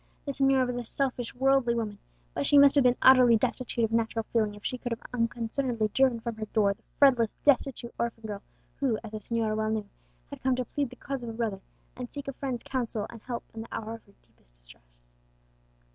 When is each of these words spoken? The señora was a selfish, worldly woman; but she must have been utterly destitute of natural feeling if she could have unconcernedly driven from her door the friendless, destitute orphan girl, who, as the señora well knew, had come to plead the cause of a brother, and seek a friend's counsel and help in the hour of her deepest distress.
The 0.25 0.31
señora 0.31 0.65
was 0.65 0.77
a 0.77 0.83
selfish, 0.83 1.35
worldly 1.35 1.75
woman; 1.75 1.99
but 2.33 2.47
she 2.47 2.57
must 2.57 2.73
have 2.73 2.83
been 2.83 2.97
utterly 3.03 3.37
destitute 3.37 3.85
of 3.85 3.91
natural 3.91 4.25
feeling 4.33 4.55
if 4.55 4.65
she 4.65 4.79
could 4.79 4.91
have 4.91 5.01
unconcernedly 5.13 5.89
driven 5.89 6.19
from 6.19 6.37
her 6.37 6.45
door 6.47 6.73
the 6.73 6.81
friendless, 6.97 7.29
destitute 7.43 7.93
orphan 7.99 8.23
girl, 8.25 8.41
who, 8.77 8.97
as 9.03 9.11
the 9.11 9.19
señora 9.19 9.55
well 9.55 9.69
knew, 9.69 9.87
had 10.31 10.41
come 10.41 10.55
to 10.55 10.65
plead 10.65 10.89
the 10.89 10.95
cause 10.95 11.21
of 11.23 11.29
a 11.29 11.33
brother, 11.33 11.61
and 11.95 12.11
seek 12.11 12.27
a 12.27 12.33
friend's 12.33 12.63
counsel 12.63 13.05
and 13.11 13.21
help 13.21 13.43
in 13.53 13.61
the 13.61 13.67
hour 13.71 13.93
of 13.93 14.05
her 14.05 14.13
deepest 14.23 14.55
distress. 14.55 15.15